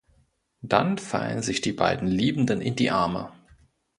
[0.63, 3.31] Dann fallen sich die beiden Liebenden in die Arme.